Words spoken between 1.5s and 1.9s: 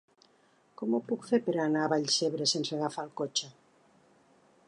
anar